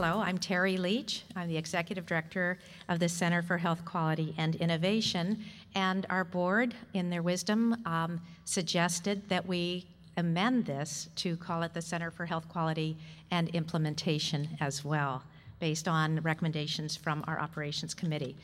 Hello, 0.00 0.20
I'm 0.20 0.38
Terry 0.38 0.76
Leach. 0.76 1.24
I'm 1.34 1.48
the 1.48 1.56
Executive 1.56 2.06
Director 2.06 2.60
of 2.88 3.00
the 3.00 3.08
Center 3.08 3.42
for 3.42 3.58
Health 3.58 3.84
Quality 3.84 4.32
and 4.38 4.54
Innovation. 4.54 5.44
And 5.74 6.06
our 6.08 6.22
board, 6.22 6.72
in 6.94 7.10
their 7.10 7.24
wisdom, 7.24 7.82
um, 7.84 8.20
suggested 8.44 9.28
that 9.28 9.44
we 9.44 9.88
amend 10.16 10.66
this 10.66 11.08
to 11.16 11.36
call 11.38 11.64
it 11.64 11.74
the 11.74 11.82
Center 11.82 12.12
for 12.12 12.26
Health 12.26 12.48
Quality 12.48 12.96
and 13.32 13.48
Implementation 13.48 14.48
as 14.60 14.84
well, 14.84 15.20
based 15.58 15.88
on 15.88 16.20
recommendations 16.20 16.94
from 16.94 17.24
our 17.26 17.40
Operations 17.40 17.92
Committee, 17.92 18.36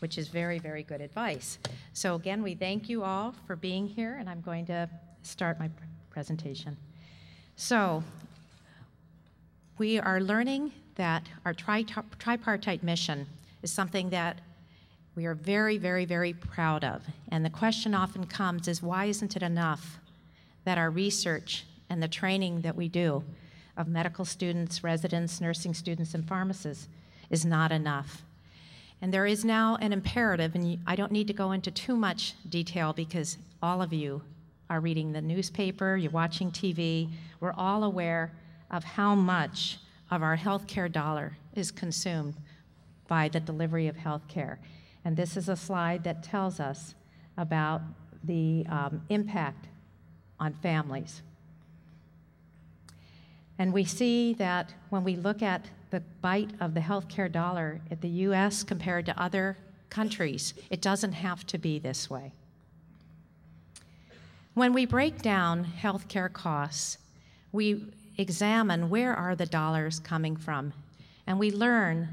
which 0.00 0.18
is 0.18 0.28
very, 0.28 0.58
very 0.58 0.82
good 0.82 1.00
advice. 1.00 1.58
So, 1.94 2.16
again, 2.16 2.42
we 2.42 2.54
thank 2.54 2.90
you 2.90 3.02
all 3.02 3.34
for 3.46 3.56
being 3.56 3.86
here, 3.86 4.16
and 4.20 4.28
I'm 4.28 4.42
going 4.42 4.66
to 4.66 4.90
start 5.22 5.58
my 5.58 5.70
presentation. 6.10 6.76
So, 7.56 8.04
we 9.78 9.98
are 9.98 10.20
learning 10.20 10.72
that 10.98 11.22
our 11.46 11.54
tri- 11.54 11.84
tripartite 12.18 12.82
mission 12.82 13.26
is 13.62 13.72
something 13.72 14.10
that 14.10 14.40
we 15.14 15.24
are 15.26 15.34
very, 15.34 15.78
very, 15.78 16.04
very 16.04 16.32
proud 16.32 16.84
of. 16.84 17.02
And 17.30 17.44
the 17.44 17.50
question 17.50 17.94
often 17.94 18.26
comes 18.26 18.68
is 18.68 18.82
why 18.82 19.06
isn't 19.06 19.34
it 19.34 19.42
enough 19.42 19.98
that 20.64 20.76
our 20.76 20.90
research 20.90 21.64
and 21.88 22.02
the 22.02 22.08
training 22.08 22.60
that 22.60 22.76
we 22.76 22.88
do 22.88 23.24
of 23.76 23.88
medical 23.88 24.24
students, 24.24 24.84
residents, 24.84 25.40
nursing 25.40 25.72
students, 25.72 26.14
and 26.14 26.26
pharmacists 26.28 26.88
is 27.30 27.44
not 27.44 27.72
enough? 27.72 28.22
And 29.00 29.14
there 29.14 29.26
is 29.26 29.44
now 29.44 29.76
an 29.80 29.92
imperative, 29.92 30.54
and 30.54 30.78
I 30.86 30.96
don't 30.96 31.12
need 31.12 31.28
to 31.28 31.32
go 31.32 31.52
into 31.52 31.70
too 31.70 31.96
much 31.96 32.34
detail 32.48 32.92
because 32.92 33.38
all 33.62 33.80
of 33.80 33.92
you 33.92 34.22
are 34.68 34.80
reading 34.80 35.12
the 35.12 35.22
newspaper, 35.22 35.96
you're 35.96 36.10
watching 36.10 36.50
TV, 36.50 37.08
we're 37.40 37.52
all 37.52 37.84
aware 37.84 38.32
of 38.70 38.84
how 38.84 39.14
much 39.14 39.78
of 40.10 40.22
our 40.22 40.36
healthcare 40.36 40.90
dollar 40.90 41.36
is 41.54 41.70
consumed 41.70 42.34
by 43.08 43.28
the 43.28 43.40
delivery 43.40 43.88
of 43.88 43.96
healthcare. 43.96 44.58
And 45.04 45.16
this 45.16 45.36
is 45.36 45.48
a 45.48 45.56
slide 45.56 46.04
that 46.04 46.22
tells 46.22 46.60
us 46.60 46.94
about 47.36 47.82
the 48.24 48.66
um, 48.68 49.02
impact 49.08 49.68
on 50.40 50.54
families. 50.54 51.22
And 53.58 53.72
we 53.72 53.84
see 53.84 54.34
that 54.34 54.72
when 54.90 55.04
we 55.04 55.16
look 55.16 55.42
at 55.42 55.66
the 55.90 56.00
bite 56.20 56.50
of 56.60 56.74
the 56.74 56.80
healthcare 56.80 57.30
dollar 57.30 57.80
at 57.90 58.00
the 58.00 58.08
US 58.08 58.62
compared 58.62 59.06
to 59.06 59.20
other 59.20 59.56
countries, 59.90 60.54
it 60.70 60.80
doesn't 60.80 61.12
have 61.12 61.46
to 61.46 61.58
be 61.58 61.78
this 61.78 62.08
way. 62.10 62.32
When 64.54 64.72
we 64.72 64.86
break 64.86 65.22
down 65.22 65.64
healthcare 65.64 66.32
costs, 66.32 66.98
we 67.52 67.86
examine 68.18 68.90
where 68.90 69.14
are 69.14 69.34
the 69.34 69.46
dollars 69.46 70.00
coming 70.00 70.36
from. 70.36 70.72
And 71.26 71.38
we 71.38 71.50
learn 71.50 72.08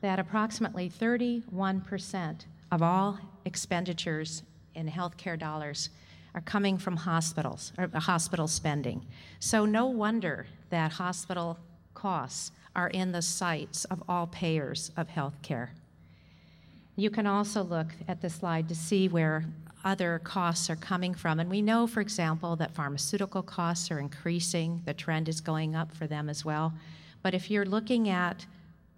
that 0.00 0.18
approximately 0.18 0.90
31% 0.90 2.44
of 2.72 2.82
all 2.82 3.18
expenditures 3.44 4.42
in 4.74 4.88
healthcare 4.88 5.38
dollars 5.38 5.90
are 6.34 6.40
coming 6.40 6.78
from 6.78 6.96
hospitals 6.96 7.72
or 7.76 7.90
uh, 7.92 8.00
hospital 8.00 8.46
spending. 8.46 9.04
So 9.40 9.66
no 9.66 9.86
wonder 9.86 10.46
that 10.70 10.92
hospital 10.92 11.58
costs 11.94 12.52
are 12.76 12.88
in 12.88 13.12
the 13.12 13.22
sights 13.22 13.84
of 13.86 14.02
all 14.08 14.28
payers 14.28 14.92
of 14.96 15.08
healthcare. 15.08 15.70
You 16.96 17.10
can 17.10 17.26
also 17.26 17.62
look 17.62 17.88
at 18.08 18.20
the 18.20 18.30
slide 18.30 18.68
to 18.68 18.74
see 18.74 19.08
where 19.08 19.44
other 19.84 20.20
costs 20.24 20.68
are 20.70 20.76
coming 20.76 21.14
from. 21.14 21.40
And 21.40 21.50
we 21.50 21.62
know, 21.62 21.86
for 21.86 22.00
example, 22.00 22.56
that 22.56 22.74
pharmaceutical 22.74 23.42
costs 23.42 23.90
are 23.90 23.98
increasing. 23.98 24.82
The 24.84 24.94
trend 24.94 25.28
is 25.28 25.40
going 25.40 25.74
up 25.74 25.92
for 25.92 26.06
them 26.06 26.28
as 26.28 26.44
well. 26.44 26.72
But 27.22 27.34
if 27.34 27.50
you're 27.50 27.64
looking 27.64 28.08
at 28.08 28.46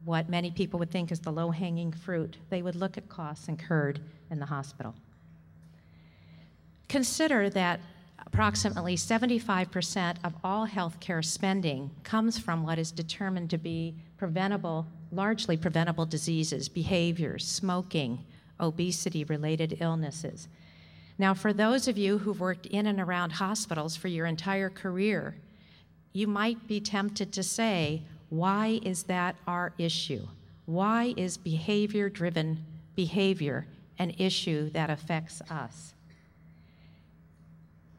what 0.04 0.28
many 0.28 0.50
people 0.50 0.78
would 0.81 0.91
think 0.91 1.12
is 1.12 1.20
the 1.20 1.32
low 1.32 1.50
hanging 1.50 1.93
fruit, 1.93 2.37
they 2.50 2.62
would 2.62 2.76
look 2.76 2.98
at 2.98 3.09
costs 3.09 3.48
incurred 3.48 4.00
in 4.31 4.41
the 4.41 4.47
hospital. 4.47 4.94
Consider 6.88 7.49
that 7.50 7.81
approximately 8.26 8.97
75% 8.97 10.16
of 10.25 10.34
all 10.43 10.66
healthcare 10.66 11.25
spending 11.25 11.91
comes 12.03 12.38
from 12.38 12.64
what 12.64 12.78
is 12.78 12.91
determined 12.91 13.50
to 13.50 13.59
be 13.59 13.94
preventable, 14.16 14.87
largely 15.10 15.56
preventable 15.56 16.06
diseases, 16.06 16.69
behaviors, 16.69 17.47
smoking, 17.47 18.25
obesity 18.60 19.25
related 19.25 19.78
illnesses. 19.81 20.49
Now, 21.19 21.34
for 21.34 21.53
those 21.53 21.89
of 21.89 21.99
you 21.99 22.19
who've 22.19 22.41
worked 22.41 22.67
in 22.67 22.87
and 22.87 23.00
around 23.00 23.31
hospitals 23.31 23.97
for 23.97 24.09
your 24.09 24.27
entire 24.27 24.71
career, 24.71 25.37
you 26.12 26.27
might 26.27 26.67
be 26.67 26.81
tempted 26.81 27.33
to 27.33 27.43
say, 27.43 28.03
why 28.28 28.81
is 28.83 29.05
that 29.05 29.37
our 29.47 29.73
issue? 29.78 30.27
Why 30.67 31.15
is 31.17 31.37
behavior 31.37 32.09
driven 32.09 32.65
behavior 32.95 33.67
an 33.99 34.15
issue 34.19 34.71
that 34.71 34.91
affects 34.91 35.43
us? 35.50 35.95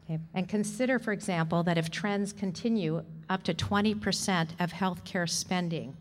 Okay. 0.04 0.18
And 0.34 0.48
consider, 0.48 0.98
for 0.98 1.12
example, 1.12 1.62
that 1.62 1.78
if 1.78 1.90
trends 1.90 2.32
continue, 2.32 3.04
up 3.30 3.42
to 3.44 3.54
20% 3.54 4.60
of 4.60 4.72
healthcare 4.72 5.28
spending 5.28 5.96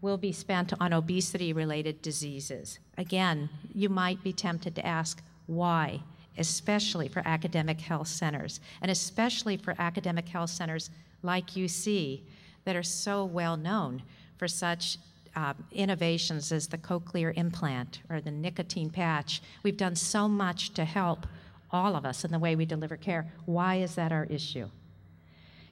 will 0.00 0.18
be 0.18 0.32
spent 0.32 0.72
on 0.80 0.92
obesity 0.92 1.52
related 1.52 2.02
diseases. 2.02 2.78
Again, 2.98 3.48
you 3.74 3.88
might 3.88 4.22
be 4.22 4.32
tempted 4.32 4.74
to 4.76 4.86
ask, 4.86 5.22
why? 5.46 6.00
Especially 6.38 7.08
for 7.08 7.22
academic 7.24 7.80
health 7.80 8.08
centers, 8.08 8.60
and 8.80 8.90
especially 8.90 9.56
for 9.56 9.74
academic 9.78 10.28
health 10.28 10.50
centers 10.50 10.90
like 11.22 11.48
UC 11.48 12.20
that 12.64 12.76
are 12.76 12.82
so 12.82 13.24
well 13.24 13.56
known 13.56 14.02
for 14.36 14.48
such 14.48 14.98
uh, 15.36 15.54
innovations 15.72 16.52
as 16.52 16.66
the 16.66 16.78
cochlear 16.78 17.36
implant 17.36 18.00
or 18.10 18.20
the 18.20 18.30
nicotine 18.30 18.90
patch. 18.90 19.40
We've 19.62 19.76
done 19.76 19.96
so 19.96 20.28
much 20.28 20.74
to 20.74 20.84
help 20.84 21.26
all 21.70 21.96
of 21.96 22.04
us 22.04 22.24
in 22.24 22.32
the 22.32 22.38
way 22.38 22.56
we 22.56 22.64
deliver 22.64 22.96
care. 22.96 23.30
Why 23.46 23.76
is 23.76 23.94
that 23.94 24.12
our 24.12 24.24
issue? 24.24 24.68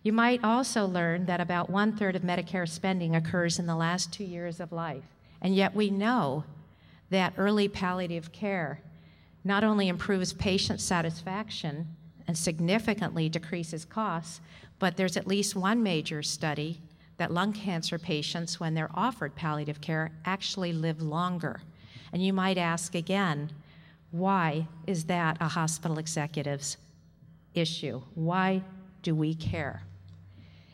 You 0.03 0.13
might 0.13 0.45
also 0.45 0.87
learn 0.87 1.27
that 1.27 1.41
about 1.41 1.69
one 1.69 1.97
third 1.97 2.15
of 2.15 2.23
Medicare 2.23 2.69
spending 2.69 3.17
occurs 3.17 3.59
in 3.59 3.67
the 3.67 3.75
last 3.75 4.13
two 4.13 4.25
years 4.25 4.61
of 4.61 4.71
life, 4.71 5.03
and 5.41 5.55
yet 5.55 5.75
we 5.75 5.91
know 5.91 6.45
that 7.11 7.33
early 7.37 7.69
palliative 7.69 8.31
care 8.31 8.81
not 9.47 9.63
only 9.63 9.87
improves 9.87 10.33
patient 10.33 10.81
satisfaction 10.81 11.87
and 12.27 12.37
significantly 12.37 13.29
decreases 13.29 13.85
costs, 13.85 14.41
but 14.81 14.97
there's 14.97 15.17
at 15.17 15.29
least 15.29 15.55
one 15.55 15.83
major 15.83 16.21
study 16.21 16.81
that 17.17 17.31
lung 17.31 17.53
cancer 17.53 17.97
patients, 17.99 18.59
when 18.59 18.75
they're 18.75 18.91
offered 18.93 19.37
palliative 19.37 19.81
care, 19.81 20.11
actually 20.25 20.73
live 20.73 21.01
longer. 21.01 21.61
And 22.13 22.23
you 22.25 22.33
might 22.33 22.59
ask 22.59 22.95
again, 22.97 23.51
why 24.11 24.67
is 24.87 25.05
that 25.05 25.37
a 25.41 25.49
hospital 25.49 25.99
executive's 25.99 26.77
issue? 27.55 28.03
Why 28.15 28.63
do 29.03 29.15
we 29.15 29.35
care? 29.35 29.85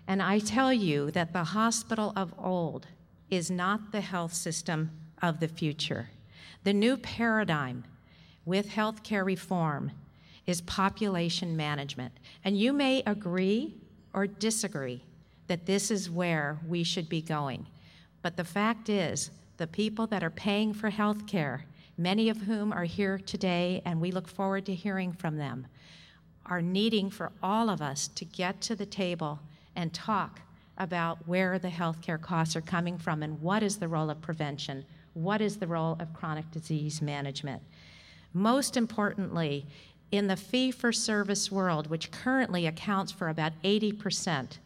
And 0.08 0.22
I 0.22 0.38
tell 0.38 0.72
you 0.72 1.10
that 1.10 1.34
the 1.34 1.44
hospital 1.44 2.12
of 2.16 2.34
old 2.38 2.86
is 3.30 3.50
not 3.50 3.92
the 3.92 4.00
health 4.00 4.32
system 4.32 4.90
of 5.20 5.40
the 5.40 5.48
future. 5.48 6.08
The 6.64 6.72
new 6.72 6.96
paradigm 6.96 7.84
with 8.44 8.68
healthcare 8.68 9.24
reform 9.24 9.92
is 10.46 10.60
population 10.62 11.56
management. 11.56 12.12
And 12.44 12.58
you 12.58 12.72
may 12.72 13.02
agree 13.06 13.74
or 14.12 14.26
disagree 14.26 15.02
that 15.46 15.66
this 15.66 15.90
is 15.90 16.10
where 16.10 16.58
we 16.68 16.82
should 16.82 17.08
be 17.08 17.22
going. 17.22 17.66
But 18.22 18.36
the 18.36 18.44
fact 18.44 18.88
is, 18.88 19.30
the 19.56 19.66
people 19.66 20.06
that 20.08 20.24
are 20.24 20.30
paying 20.30 20.72
for 20.72 20.90
healthcare, 20.90 21.62
many 21.98 22.28
of 22.28 22.38
whom 22.38 22.72
are 22.72 22.84
here 22.84 23.18
today, 23.18 23.82
and 23.84 24.00
we 24.00 24.10
look 24.10 24.28
forward 24.28 24.66
to 24.66 24.74
hearing 24.74 25.12
from 25.12 25.36
them, 25.36 25.66
are 26.46 26.62
needing 26.62 27.10
for 27.10 27.30
all 27.42 27.70
of 27.70 27.80
us 27.80 28.08
to 28.08 28.24
get 28.24 28.60
to 28.62 28.74
the 28.74 28.86
table 28.86 29.38
and 29.76 29.92
talk 29.92 30.40
about 30.78 31.18
where 31.28 31.58
the 31.58 31.68
healthcare 31.68 32.20
costs 32.20 32.56
are 32.56 32.62
coming 32.62 32.98
from 32.98 33.22
and 33.22 33.40
what 33.40 33.62
is 33.62 33.76
the 33.76 33.88
role 33.88 34.10
of 34.10 34.20
prevention, 34.20 34.84
what 35.14 35.40
is 35.40 35.56
the 35.56 35.66
role 35.66 35.96
of 36.00 36.12
chronic 36.14 36.50
disease 36.50 37.00
management. 37.02 37.62
Most 38.34 38.76
importantly, 38.76 39.66
in 40.10 40.26
the 40.26 40.36
fee 40.36 40.70
for 40.70 40.92
service 40.92 41.50
world, 41.50 41.88
which 41.88 42.10
currently 42.10 42.66
accounts 42.66 43.12
for 43.12 43.28
about 43.28 43.52
80% 43.62 44.58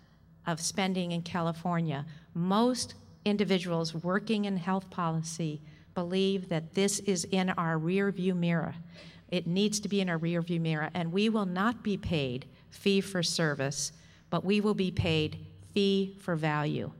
of 0.47 0.61
spending 0.61 1.13
in 1.13 1.23
California, 1.23 2.05
most 2.35 2.95
individuals 3.25 3.95
working 3.95 4.45
in 4.45 4.57
health 4.57 4.89
policy 4.91 5.61
believe 5.95 6.49
that 6.49 6.75
this 6.75 7.01
is 7.01 7.25
in 7.25 7.51
our 7.51 7.79
rear 7.79 8.11
view 8.11 8.35
mirror. 8.35 8.75
It 9.31 9.47
needs 9.47 9.81
to 9.81 9.89
be 9.89 10.01
in 10.01 10.09
our 10.09 10.19
rear 10.19 10.43
view 10.43 10.61
mirror, 10.61 10.91
and 10.95 11.13
we 11.13 11.29
will 11.29 11.47
not 11.47 11.83
be 11.83 11.97
paid 11.97 12.47
fee 12.71 13.01
for 13.01 13.23
service, 13.23 13.93
but 14.31 14.45
we 14.45 14.61
will 14.61 14.75
be 14.75 14.91
paid 14.91 15.39
fee 15.75 16.17
for 16.21 16.37
value. 16.37 16.93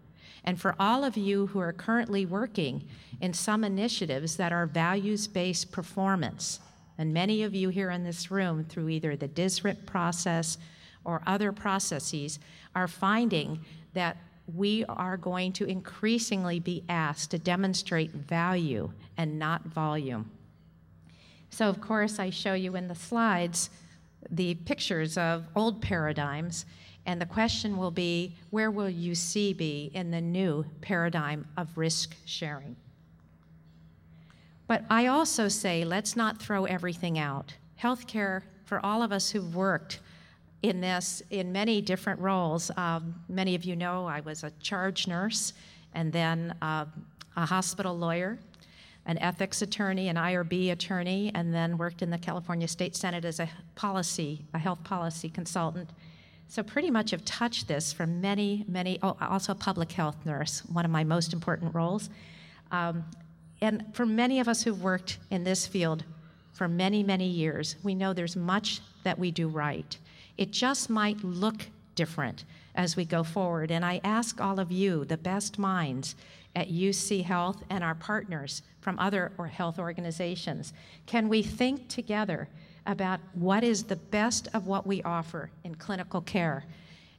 And 0.47 0.61
for 0.61 0.77
all 0.79 1.05
of 1.05 1.17
you 1.17 1.49
who 1.49 1.59
are 1.59 1.73
currently 1.73 2.25
working 2.25 2.85
in 3.21 3.35
some 3.35 3.65
initiatives 3.65 4.37
that 4.37 4.53
are 4.53 4.67
values 4.67 5.27
based 5.27 5.73
performance, 5.73 6.61
and 6.97 7.13
many 7.13 7.43
of 7.43 7.55
you 7.55 7.69
here 7.69 7.91
in 7.91 8.05
this 8.05 8.31
room, 8.31 8.65
through 8.65 8.89
either 8.89 9.17
the 9.17 9.29
DSRIP 9.29 9.85
process 9.85 10.57
or 11.05 11.21
other 11.27 11.53
processes, 11.53 12.39
are 12.75 12.89
finding 12.89 13.61
that 13.93 14.17
we 14.55 14.85
are 14.85 15.17
going 15.17 15.53
to 15.53 15.65
increasingly 15.65 16.61
be 16.61 16.85
asked 16.89 17.33
to 17.33 17.39
demonstrate 17.39 18.13
value 18.13 18.93
and 19.17 19.39
not 19.39 19.65
volume. 19.65 20.31
So, 21.51 21.69
of 21.69 21.81
course, 21.81 22.19
I 22.19 22.31
show 22.31 22.55
you 22.55 22.77
in 22.77 22.87
the 22.87 22.95
slides 22.95 23.71
the 24.31 24.55
pictures 24.55 25.19
of 25.19 25.47
old 25.57 25.83
paradigms, 25.83 26.67
and 27.07 27.21
the 27.21 27.27
question 27.27 27.77
will 27.77 27.91
be 27.91 28.35
where 28.51 28.71
will 28.71 28.91
UC 28.91 29.57
be 29.57 29.91
in 29.95 30.11
the 30.11 30.21
new 30.21 30.65
paradigm 30.81 31.47
of 31.57 31.77
risk 31.77 32.15
sharing? 32.27 32.77
But 34.67 34.85
I 34.91 35.07
also 35.07 35.49
say 35.49 35.85
let's 35.85 36.17
not 36.17 36.43
throw 36.43 36.65
everything 36.65 37.19
out. 37.19 37.55
Healthcare, 37.81 38.43
for 38.65 38.85
all 38.85 39.03
of 39.03 39.13
us 39.13 39.31
who've 39.31 39.55
worked 39.55 40.01
in 40.63 40.81
this 40.81 41.23
in 41.31 41.53
many 41.53 41.81
different 41.81 42.21
roles, 42.21 42.71
um, 42.77 43.15
many 43.29 43.55
of 43.55 43.65
you 43.65 43.77
know 43.77 44.07
I 44.07 44.21
was 44.21 44.43
a 44.43 44.51
charge 44.61 45.07
nurse 45.07 45.53
and 45.95 46.13
then 46.13 46.55
uh, 46.61 46.87
a 47.37 47.47
hospital 47.47 47.97
lawyer 47.97 48.39
an 49.07 49.19
ethics 49.19 49.63
attorney, 49.63 50.09
an 50.09 50.17
IRB 50.17 50.73
attorney, 50.73 51.31
and 51.35 51.55
then 51.55 51.79
worked 51.79 52.03
in 52.03 52.11
the 52.11 52.19
California 52.19 52.67
State 52.67 52.97
Senate 52.97 53.25
as 53.25 53.39
a 53.39 53.49
policy, 53.77 54.45
a 54.53 54.59
health 54.59 54.83
policy 54.83 55.29
consultant. 55.29 55.89
So 56.49 56.63
pretty 56.63 56.91
much 56.91 57.11
have 57.11 57.25
touched 57.25 57.69
this 57.69 57.93
for 57.93 58.07
many, 58.07 58.65
many, 58.69 58.99
oh, 59.03 59.17
also 59.21 59.53
a 59.53 59.57
public 59.57 59.93
health 59.93 60.17
nurse, 60.25 60.61
one 60.73 60.85
of 60.85 60.91
my 60.91 61.05
most 61.05 61.33
important 61.33 61.75
roles. 61.75 62.09
Um, 62.71 63.05
and 63.61 63.85
for 63.95 64.07
many 64.07 64.41
of 64.41 64.49
us 64.49 64.63
who've 64.63 64.83
worked 64.83 65.19
in 65.31 65.45
this 65.45 65.67
field 65.67 66.05
for 66.53 66.69
many, 66.69 67.03
many 67.03 67.27
years, 67.27 67.77
we 67.83 67.95
know 67.95 68.13
there's 68.13 68.37
much 68.37 68.81
that 69.03 69.19
we 69.19 69.31
do 69.31 69.49
right. 69.49 69.99
It 70.39 70.53
just 70.53 70.89
might 70.89 71.23
look 71.25 71.67
different 71.95 72.45
as 72.75 72.97
we 72.97 73.05
go 73.05 73.25
forward. 73.25 73.71
And 73.71 73.85
I 73.85 74.01
ask 74.05 74.41
all 74.41 74.61
of 74.61 74.71
you, 74.71 75.05
the 75.05 75.17
best 75.17 75.59
minds, 75.59 76.15
at 76.57 76.71
UC 76.71 77.23
Health 77.23 77.63
and 77.69 77.85
our 77.85 77.95
partners 77.95 78.63
from 78.81 78.99
other 78.99 79.31
or 79.37 79.47
health 79.47 79.79
organizations? 79.79 80.73
Can 81.05 81.29
we 81.29 81.43
think 81.43 81.89
together 81.89 82.49
about 82.87 83.21
what 83.35 83.65
is 83.65 83.85
the 83.85 83.97
best 83.97 84.49
of 84.55 84.67
what 84.67 84.87
we 84.87 85.03
offer 85.03 85.51
in 85.65 85.75
clinical 85.75 86.21
care 86.21 86.65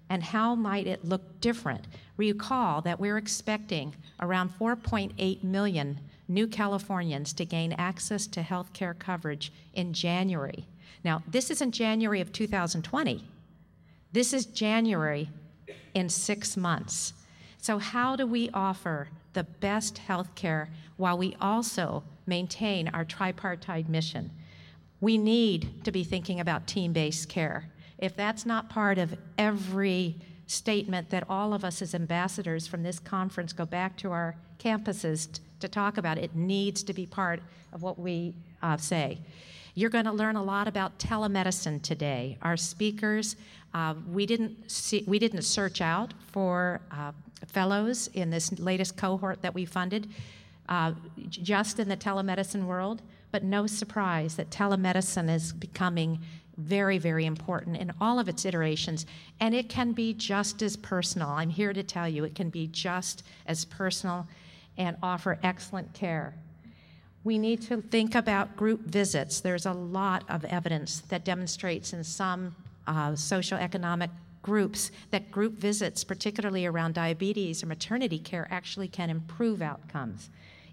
and 0.09 0.23
how 0.23 0.55
might 0.55 0.87
it 0.87 1.03
look 1.03 1.41
different? 1.41 1.85
Recall 2.15 2.81
that 2.81 2.99
we're 2.99 3.17
expecting 3.17 3.93
around 4.21 4.57
4.8 4.57 5.43
million 5.43 5.99
new 6.29 6.47
Californians 6.47 7.33
to 7.33 7.45
gain 7.45 7.73
access 7.73 8.25
to 8.27 8.41
health 8.41 8.71
care 8.73 8.93
coverage 8.93 9.51
in 9.73 9.93
January. 9.93 10.65
Now, 11.03 11.23
this 11.27 11.49
isn't 11.51 11.71
January 11.71 12.21
of 12.21 12.31
2020. 12.31 13.23
This 14.13 14.33
is 14.33 14.45
January 14.45 15.29
in 15.93 16.07
six 16.07 16.55
months. 16.55 17.13
So, 17.59 17.77
how 17.77 18.15
do 18.15 18.25
we 18.25 18.49
offer 18.53 19.09
the 19.37 19.43
best 19.43 19.99
health 19.99 20.33
care 20.33 20.67
while 20.95 21.15
we 21.15 21.35
also 21.39 22.03
maintain 22.25 22.87
our 22.87 23.05
tripartite 23.05 23.87
mission. 23.87 24.31
We 24.99 25.17
need 25.17 25.83
to 25.85 25.91
be 25.91 26.03
thinking 26.03 26.39
about 26.39 26.67
team 26.67 26.93
based 26.93 27.29
care. 27.29 27.69
If 27.97 28.15
that's 28.15 28.45
not 28.45 28.69
part 28.69 28.97
of 28.97 29.15
every 29.37 30.15
statement 30.47 31.09
that 31.09 31.23
all 31.29 31.53
of 31.53 31.63
us 31.63 31.81
as 31.81 31.93
ambassadors 31.93 32.67
from 32.67 32.83
this 32.83 32.99
conference 32.99 33.53
go 33.53 33.65
back 33.65 33.97
to 33.97 34.11
our 34.11 34.35
campuses 34.59 35.31
t- 35.31 35.41
to 35.59 35.67
talk 35.67 35.97
about, 35.97 36.17
it 36.17 36.35
needs 36.35 36.83
to 36.83 36.93
be 36.93 37.05
part 37.05 37.41
of 37.73 37.83
what 37.83 37.99
we 37.99 38.33
uh, 38.61 38.77
say. 38.77 39.19
You're 39.75 39.89
going 39.89 40.05
to 40.05 40.11
learn 40.11 40.35
a 40.35 40.43
lot 40.43 40.67
about 40.67 40.97
telemedicine 40.97 41.81
today. 41.81 42.37
Our 42.41 42.57
speakers, 42.57 43.35
uh, 43.73 43.93
we 44.11 44.25
didn't 44.25 44.71
see, 44.71 45.03
we 45.05 45.19
didn't 45.19 45.43
search 45.43 45.81
out 45.81 46.13
for 46.31 46.81
uh, 46.91 47.11
fellows 47.45 48.07
in 48.13 48.29
this 48.29 48.57
latest 48.57 48.97
cohort 48.97 49.41
that 49.41 49.53
we 49.53 49.65
funded, 49.65 50.09
uh, 50.69 50.93
just 51.29 51.79
in 51.79 51.89
the 51.89 51.97
telemedicine 51.97 52.65
world. 52.65 53.01
But 53.31 53.43
no 53.43 53.67
surprise 53.67 54.35
that 54.35 54.49
telemedicine 54.49 55.29
is 55.29 55.53
becoming 55.53 56.19
very, 56.57 56.97
very 56.97 57.25
important 57.25 57.77
in 57.77 57.93
all 58.01 58.19
of 58.19 58.27
its 58.27 58.45
iterations, 58.45 59.05
and 59.39 59.53
it 59.53 59.69
can 59.69 59.91
be 59.91 60.13
just 60.13 60.61
as 60.61 60.75
personal. 60.75 61.29
I'm 61.29 61.49
here 61.49 61.71
to 61.71 61.83
tell 61.83 62.09
you 62.09 62.23
it 62.23 62.35
can 62.35 62.49
be 62.49 62.67
just 62.67 63.23
as 63.45 63.63
personal 63.65 64.27
and 64.77 64.97
offer 65.03 65.39
excellent 65.43 65.93
care. 65.93 66.33
We 67.23 67.37
need 67.37 67.61
to 67.63 67.81
think 67.81 68.15
about 68.15 68.55
group 68.55 68.81
visits. 68.81 69.41
There's 69.41 69.65
a 69.65 69.73
lot 69.73 70.23
of 70.29 70.45
evidence 70.45 71.01
that 71.09 71.25
demonstrates 71.25 71.93
in 71.93 72.03
some 72.03 72.55
uh, 72.87 73.11
socioeconomic 73.11 74.09
groups 74.41 74.91
that 75.11 75.29
group 75.29 75.53
visits, 75.53 76.03
particularly 76.03 76.65
around 76.65 76.93
diabetes 76.93 77.61
or 77.61 77.65
maternity 77.65 78.17
care, 78.17 78.47
actually 78.49 78.87
can 78.87 79.09
improve 79.09 79.61
outcomes. 79.61 80.29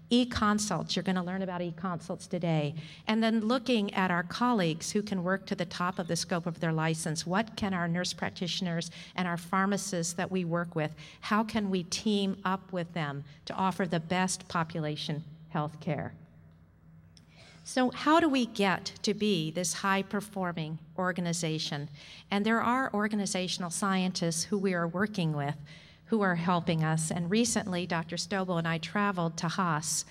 E 0.09 0.25
consults, 0.25 0.95
you're 0.95 1.03
going 1.03 1.15
to 1.15 1.23
learn 1.23 1.41
about 1.41 1.61
e 1.61 1.73
consults 1.75 2.27
today. 2.27 2.75
And 3.07 3.23
then 3.23 3.41
looking 3.41 3.93
at 3.93 4.11
our 4.11 4.23
colleagues 4.23 4.91
who 4.91 5.01
can 5.01 5.23
work 5.23 5.45
to 5.47 5.55
the 5.55 5.65
top 5.65 5.97
of 5.97 6.07
the 6.07 6.15
scope 6.15 6.45
of 6.45 6.59
their 6.59 6.73
license. 6.73 7.25
What 7.25 7.55
can 7.55 7.73
our 7.73 7.87
nurse 7.87 8.13
practitioners 8.13 8.91
and 9.15 9.27
our 9.27 9.37
pharmacists 9.37 10.13
that 10.13 10.31
we 10.31 10.45
work 10.45 10.75
with, 10.75 10.91
how 11.21 11.43
can 11.43 11.69
we 11.69 11.83
team 11.83 12.37
up 12.45 12.71
with 12.71 12.93
them 12.93 13.23
to 13.45 13.53
offer 13.55 13.85
the 13.85 13.99
best 13.99 14.47
population 14.47 15.23
health 15.49 15.79
care? 15.79 16.13
So, 17.67 17.89
how 17.89 18.19
do 18.19 18.29
we 18.29 18.45
get 18.45 18.91
to 19.01 19.15
be 19.15 19.49
this 19.49 19.73
high 19.73 20.03
performing 20.03 20.77
organization? 20.99 21.89
And 22.29 22.45
there 22.45 22.61
are 22.61 22.93
organizational 22.93 23.71
scientists 23.71 24.43
who 24.43 24.59
we 24.59 24.75
are 24.75 24.87
working 24.87 25.33
with 25.33 25.55
who 26.07 26.21
are 26.21 26.35
helping 26.35 26.83
us. 26.83 27.11
And 27.11 27.29
recently, 27.29 27.85
Dr. 27.85 28.15
Stobo 28.15 28.57
and 28.57 28.67
I 28.67 28.77
traveled 28.77 29.37
to 29.37 29.47
Haas 29.47 30.05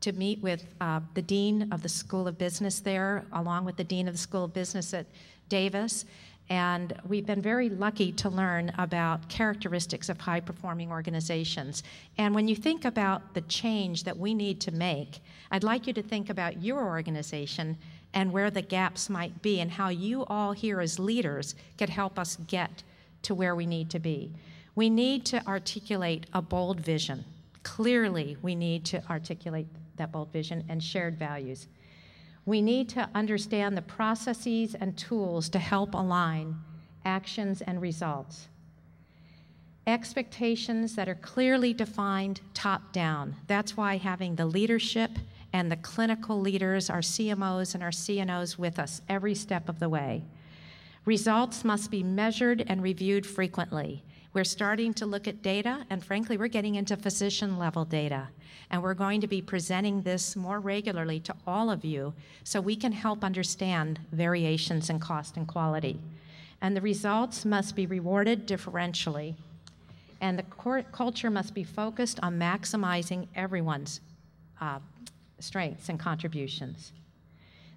to 0.00 0.12
meet 0.12 0.42
with 0.42 0.64
uh, 0.80 1.00
the 1.14 1.22
dean 1.22 1.72
of 1.72 1.82
the 1.82 1.88
School 1.88 2.28
of 2.28 2.38
Business 2.38 2.80
there, 2.80 3.24
along 3.32 3.64
with 3.64 3.76
the 3.76 3.84
dean 3.84 4.08
of 4.08 4.14
the 4.14 4.18
School 4.18 4.44
of 4.44 4.52
Business 4.52 4.92
at 4.92 5.06
Davis. 5.48 6.04
And 6.48 6.92
we've 7.08 7.26
been 7.26 7.42
very 7.42 7.68
lucky 7.68 8.12
to 8.12 8.28
learn 8.28 8.72
about 8.78 9.28
characteristics 9.28 10.08
of 10.08 10.20
high 10.20 10.38
performing 10.40 10.92
organizations. 10.92 11.82
And 12.18 12.34
when 12.34 12.46
you 12.46 12.54
think 12.54 12.84
about 12.84 13.34
the 13.34 13.40
change 13.42 14.04
that 14.04 14.16
we 14.16 14.32
need 14.32 14.60
to 14.60 14.70
make, 14.70 15.18
I'd 15.50 15.64
like 15.64 15.86
you 15.86 15.92
to 15.94 16.02
think 16.02 16.30
about 16.30 16.62
your 16.62 16.84
organization 16.84 17.76
and 18.14 18.32
where 18.32 18.50
the 18.50 18.62
gaps 18.62 19.10
might 19.10 19.42
be 19.42 19.60
and 19.60 19.70
how 19.72 19.88
you 19.88 20.24
all 20.26 20.52
here 20.52 20.80
as 20.80 20.98
leaders 20.98 21.56
could 21.78 21.90
help 21.90 22.18
us 22.18 22.36
get 22.46 22.82
to 23.22 23.34
where 23.34 23.56
we 23.56 23.66
need 23.66 23.90
to 23.90 23.98
be. 23.98 24.32
We 24.76 24.90
need 24.90 25.24
to 25.26 25.44
articulate 25.46 26.26
a 26.34 26.42
bold 26.42 26.80
vision. 26.80 27.24
Clearly, 27.62 28.36
we 28.42 28.54
need 28.54 28.84
to 28.86 29.02
articulate 29.10 29.66
that 29.96 30.12
bold 30.12 30.30
vision 30.30 30.64
and 30.68 30.84
shared 30.84 31.18
values. 31.18 31.66
We 32.44 32.60
need 32.60 32.90
to 32.90 33.08
understand 33.14 33.76
the 33.76 33.82
processes 33.82 34.76
and 34.76 34.96
tools 34.96 35.48
to 35.48 35.58
help 35.58 35.94
align 35.94 36.56
actions 37.06 37.62
and 37.62 37.80
results. 37.80 38.48
Expectations 39.86 40.94
that 40.94 41.08
are 41.08 41.14
clearly 41.14 41.72
defined 41.72 42.42
top 42.52 42.92
down. 42.92 43.34
That's 43.46 43.76
why 43.76 43.96
having 43.96 44.36
the 44.36 44.46
leadership 44.46 45.12
and 45.54 45.72
the 45.72 45.76
clinical 45.76 46.38
leaders, 46.38 46.90
our 46.90 47.00
CMOs 47.00 47.74
and 47.74 47.82
our 47.82 47.90
CNOs 47.90 48.58
with 48.58 48.78
us 48.78 49.00
every 49.08 49.34
step 49.34 49.70
of 49.70 49.78
the 49.78 49.88
way. 49.88 50.24
Results 51.06 51.64
must 51.64 51.90
be 51.90 52.02
measured 52.02 52.64
and 52.68 52.82
reviewed 52.82 53.24
frequently. 53.24 54.02
We're 54.36 54.44
starting 54.44 54.92
to 54.92 55.06
look 55.06 55.26
at 55.26 55.40
data, 55.40 55.86
and 55.88 56.04
frankly, 56.04 56.36
we're 56.36 56.48
getting 56.48 56.74
into 56.74 56.94
physician 56.94 57.58
level 57.58 57.86
data. 57.86 58.28
And 58.70 58.82
we're 58.82 58.92
going 58.92 59.22
to 59.22 59.26
be 59.26 59.40
presenting 59.40 60.02
this 60.02 60.36
more 60.36 60.60
regularly 60.60 61.20
to 61.20 61.34
all 61.46 61.70
of 61.70 61.86
you 61.86 62.12
so 62.44 62.60
we 62.60 62.76
can 62.76 62.92
help 62.92 63.24
understand 63.24 63.98
variations 64.12 64.90
in 64.90 65.00
cost 65.00 65.38
and 65.38 65.48
quality. 65.48 65.98
And 66.60 66.76
the 66.76 66.82
results 66.82 67.46
must 67.46 67.74
be 67.74 67.86
rewarded 67.86 68.46
differentially. 68.46 69.36
And 70.20 70.38
the 70.38 70.44
culture 70.92 71.30
must 71.30 71.54
be 71.54 71.64
focused 71.64 72.20
on 72.22 72.38
maximizing 72.38 73.28
everyone's 73.34 74.02
uh, 74.60 74.80
strengths 75.38 75.88
and 75.88 75.98
contributions. 75.98 76.92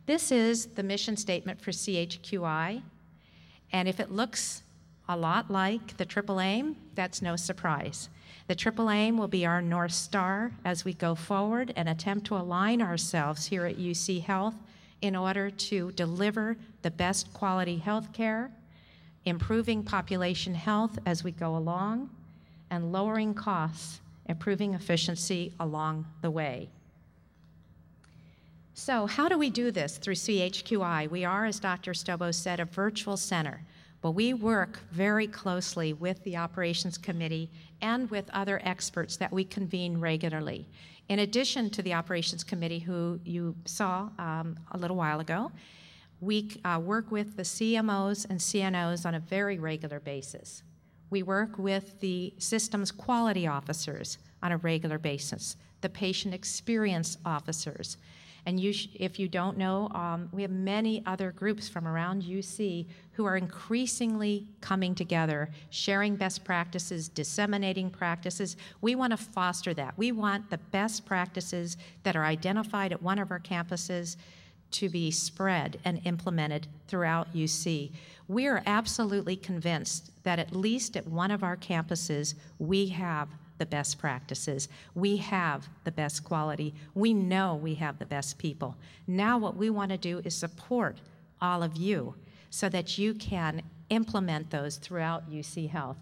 This 0.07 0.29
is 0.29 0.65
the 0.65 0.83
mission 0.83 1.15
statement 1.15 1.61
for 1.61 1.71
CHQI. 1.71 2.81
And 3.71 3.87
if 3.87 4.01
it 4.01 4.11
looks 4.11 4.63
a 5.09 5.17
lot 5.17 5.49
like 5.49 5.97
the 5.97 6.05
triple 6.05 6.39
aim, 6.39 6.75
that's 6.93 7.19
no 7.21 7.35
surprise. 7.35 8.09
The 8.47 8.53
triple 8.53 8.91
aim 8.91 9.17
will 9.17 9.27
be 9.27 9.43
our 9.43 9.61
North 9.61 9.91
Star 9.91 10.51
as 10.63 10.85
we 10.85 10.93
go 10.93 11.15
forward 11.15 11.73
and 11.75 11.89
attempt 11.89 12.27
to 12.27 12.35
align 12.35 12.79
ourselves 12.79 13.47
here 13.47 13.65
at 13.65 13.77
UC 13.77 14.23
Health 14.23 14.53
in 15.01 15.15
order 15.15 15.49
to 15.49 15.91
deliver 15.93 16.57
the 16.83 16.91
best 16.91 17.33
quality 17.33 17.77
health 17.77 18.13
care, 18.13 18.51
improving 19.25 19.81
population 19.81 20.53
health 20.53 20.99
as 21.07 21.23
we 21.23 21.31
go 21.31 21.57
along, 21.57 22.11
and 22.69 22.91
lowering 22.91 23.33
costs, 23.33 24.01
improving 24.27 24.75
efficiency 24.75 25.53
along 25.59 26.05
the 26.21 26.29
way. 26.29 26.69
So, 28.75 29.07
how 29.07 29.27
do 29.27 29.37
we 29.37 29.49
do 29.49 29.71
this 29.71 29.97
through 29.97 30.15
CHQI? 30.15 31.09
We 31.09 31.25
are, 31.25 31.45
as 31.45 31.59
Dr. 31.59 31.93
Stobo 31.93 32.33
said, 32.33 32.59
a 32.59 32.65
virtual 32.65 33.17
center 33.17 33.61
But 34.01 34.11
we 34.11 34.33
work 34.33 34.79
very 34.91 35.27
closely 35.27 35.93
with 35.93 36.23
the 36.23 36.37
Operations 36.37 36.97
Committee 36.97 37.49
and 37.81 38.09
with 38.09 38.29
other 38.31 38.61
experts 38.63 39.17
that 39.17 39.31
we 39.31 39.43
convene 39.43 39.97
regularly. 39.99 40.67
In 41.09 41.19
addition 41.19 41.69
to 41.71 41.81
the 41.81 41.93
Operations 41.93 42.43
Committee, 42.43 42.79
who 42.79 43.19
you 43.25 43.55
saw 43.65 44.09
um, 44.17 44.57
a 44.71 44.77
little 44.77 44.95
while 44.95 45.19
ago, 45.19 45.51
we 46.21 46.51
uh, 46.63 46.79
work 46.83 47.11
with 47.11 47.35
the 47.35 47.43
CMOs 47.43 48.29
and 48.29 48.39
CNOs 48.39 49.05
on 49.05 49.15
a 49.15 49.19
very 49.19 49.57
regular 49.57 49.99
basis. 49.99 50.63
We 51.09 51.23
work 51.23 51.57
with 51.57 51.99
the 51.99 52.33
systems 52.37 52.91
quality 52.91 53.47
officers 53.47 54.17
on 54.43 54.51
a 54.51 54.57
regular 54.57 54.99
basis, 54.99 55.55
the 55.81 55.89
patient 55.89 56.33
experience 56.33 57.17
officers. 57.25 57.97
And 58.45 58.59
you 58.59 58.73
if 58.95 59.19
you 59.19 59.27
don't 59.27 59.57
know, 59.57 59.89
um, 59.93 60.29
we 60.31 60.41
have 60.41 60.51
many 60.51 61.03
other 61.05 61.31
groups 61.31 61.67
from 61.67 61.87
around 61.87 62.23
UC 62.23 62.85
who 63.13 63.25
are 63.25 63.35
increasingly 63.35 64.47
coming 64.61 64.95
together, 64.95 65.49
sharing 65.69 66.15
best 66.15 66.43
practices, 66.43 67.09
disseminating 67.09 67.89
practices. 67.89 68.55
We 68.81 68.95
want 68.95 69.11
to 69.11 69.17
foster 69.17 69.73
that. 69.73 69.97
We 69.97 70.11
want 70.11 70.49
the 70.49 70.57
best 70.57 71.05
practices 71.05 71.77
that 72.03 72.15
are 72.15 72.25
identified 72.25 72.93
at 72.93 73.03
one 73.03 73.19
of 73.19 73.31
our 73.31 73.39
campuses 73.39 74.15
to 74.71 74.89
be 74.89 75.11
spread 75.11 75.79
and 75.83 76.01
implemented 76.05 76.67
throughout 76.87 77.33
UC. 77.33 77.91
We 78.27 78.47
are 78.47 78.61
absolutely 78.65 79.35
convinced 79.35 80.11
that 80.23 80.39
at 80.39 80.55
least 80.55 80.95
at 80.95 81.07
one 81.07 81.31
of 81.31 81.43
our 81.43 81.57
campuses, 81.57 82.35
we 82.59 82.87
have 82.89 83.29
the 83.59 83.65
best 83.65 83.99
practices. 83.99 84.67
We 84.95 85.17
have 85.17 85.67
the 85.83 85.91
best 85.91 86.23
quality. 86.23 86.73
We 86.95 87.13
know 87.13 87.55
we 87.55 87.75
have 87.75 87.99
the 87.99 88.05
best 88.05 88.39
people. 88.39 88.75
Now, 89.05 89.37
what 89.37 89.55
we 89.55 89.69
want 89.69 89.91
to 89.91 89.97
do 89.97 90.21
is 90.25 90.33
support 90.33 90.97
all 91.39 91.61
of 91.61 91.75
you 91.77 92.15
so 92.49 92.67
that 92.69 92.97
you 92.97 93.13
can 93.13 93.61
implement 93.89 94.49
those 94.49 94.77
throughout 94.77 95.31
UC 95.31 95.69
Health. 95.69 95.97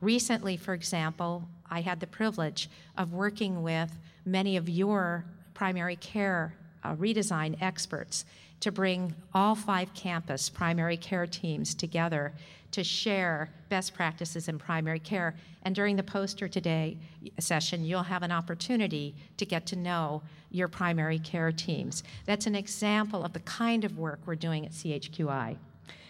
Recently, 0.00 0.56
for 0.56 0.72
example, 0.72 1.46
I 1.70 1.82
had 1.82 2.00
the 2.00 2.06
privilege 2.06 2.70
of 2.96 3.12
working 3.12 3.62
with 3.62 3.92
many 4.24 4.56
of 4.56 4.68
your 4.68 5.24
primary 5.52 5.96
care 5.96 6.54
uh, 6.82 6.94
redesign 6.94 7.60
experts 7.60 8.24
to 8.60 8.70
bring 8.70 9.14
all 9.34 9.54
five 9.54 9.92
campus 9.94 10.48
primary 10.48 10.96
care 10.96 11.26
teams 11.26 11.74
together 11.74 12.32
to 12.72 12.84
share 12.84 13.50
best 13.68 13.94
practices 13.94 14.48
in 14.48 14.58
primary 14.58 15.00
care. 15.00 15.34
And 15.64 15.74
during 15.74 15.96
the 15.96 16.02
poster 16.02 16.46
today 16.48 16.96
session, 17.38 17.84
you'll 17.84 18.04
have 18.04 18.22
an 18.22 18.32
opportunity 18.32 19.14
to 19.38 19.44
get 19.44 19.66
to 19.66 19.76
know 19.76 20.22
your 20.50 20.68
primary 20.68 21.18
care 21.18 21.52
teams. 21.52 22.02
That's 22.26 22.46
an 22.46 22.54
example 22.54 23.24
of 23.24 23.32
the 23.32 23.40
kind 23.40 23.84
of 23.84 23.98
work 23.98 24.20
we're 24.24 24.36
doing 24.36 24.66
at 24.66 24.72
CHQI. 24.72 25.56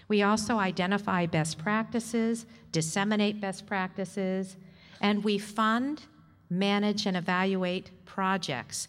We 0.09 0.23
also 0.23 0.59
identify 0.59 1.27
best 1.27 1.59
practices, 1.59 2.47
disseminate 2.73 3.41
best 3.41 3.67
practices, 3.67 4.57
and 5.01 5.23
we 5.23 5.39
fund, 5.39 6.03
manage, 6.51 7.07
and 7.07 7.17
evaluate 7.17 7.91
projects 8.05 8.89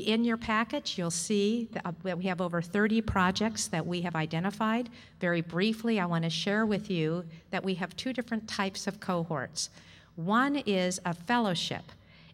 in 0.00 0.24
your 0.24 0.38
package, 0.38 0.96
you'll 0.96 1.10
see 1.10 1.68
uh, 1.84 1.92
that 2.02 2.16
we 2.16 2.24
have 2.24 2.40
over 2.40 2.62
30 2.62 3.02
projects 3.02 3.68
that 3.68 3.86
we 3.86 4.00
have 4.00 4.16
identified. 4.16 4.88
Very 5.20 5.42
briefly, 5.42 6.00
I 6.00 6.06
want 6.06 6.24
to 6.24 6.30
share 6.30 6.64
with 6.64 6.90
you 6.90 7.24
that 7.50 7.62
we 7.62 7.74
have 7.74 7.94
two 7.96 8.14
different 8.14 8.48
types 8.48 8.86
of 8.86 9.00
cohorts. 9.00 9.68
One 10.16 10.56
is 10.56 10.98
a 11.04 11.12
fellowship, 11.12 11.84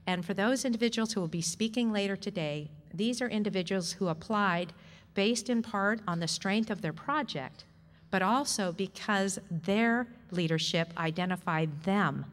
and 0.07 0.25
for 0.25 0.35
those 0.35 0.65
individuals 0.65 1.13
who 1.13 1.21
will 1.21 1.29
be 1.29 1.43
speaking 1.43 1.93
later 1.93 2.15
today, 2.17 2.71
these 2.95 3.21
are 3.21 3.29
individuals 3.29 3.93
who 3.93 4.09
applied 4.09 4.73
based 5.15 5.51
in 5.51 5.63
part 5.63 6.01
on 6.07 6.21
the 6.21 6.29
strength 6.29 6.71
of 6.71 6.81
their 6.81 6.93
project, 6.93 7.65
but 8.11 8.23
also 8.23 8.71
because 8.73 9.39
their 9.51 10.07
leadership 10.31 10.93
identified 10.97 11.83
them 11.83 12.25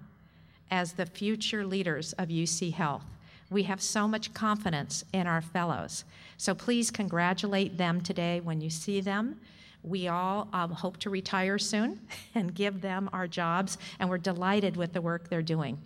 as 0.69 0.93
the 0.93 1.05
future 1.05 1.65
leaders 1.65 2.13
of 2.13 2.29
UC 2.29 2.73
Health. 2.73 3.05
We 3.49 3.63
have 3.63 3.81
so 3.81 4.07
much 4.07 4.33
confidence 4.33 5.03
in 5.13 5.27
our 5.27 5.41
fellows. 5.41 6.03
So 6.37 6.55
please 6.55 6.91
congratulate 6.91 7.77
them 7.77 8.01
today 8.01 8.39
when 8.39 8.61
you 8.61 8.69
see 8.69 9.01
them. 9.01 9.39
We 9.83 10.07
all 10.07 10.47
um, 10.51 10.71
hope 10.71 10.97
to 10.97 11.11
retire 11.11 11.59
soon 11.59 12.01
and 12.35 12.55
give 12.55 12.81
them 12.81 13.09
our 13.13 13.27
jobs, 13.27 13.77
and 13.99 14.09
we're 14.09 14.17
delighted 14.17 14.75
with 14.75 14.93
the 14.93 15.01
work 15.01 15.29
they're 15.29 15.41
doing. 15.41 15.77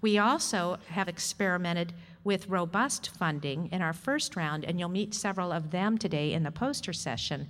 We 0.00 0.18
also 0.18 0.78
have 0.88 1.08
experimented 1.08 1.92
with 2.24 2.48
robust 2.48 3.10
funding 3.10 3.68
in 3.72 3.82
our 3.82 3.92
first 3.92 4.36
round, 4.36 4.64
and 4.64 4.78
you'll 4.78 4.88
meet 4.88 5.14
several 5.14 5.52
of 5.52 5.70
them 5.70 5.98
today 5.98 6.32
in 6.32 6.44
the 6.44 6.50
poster 6.50 6.92
session, 6.92 7.48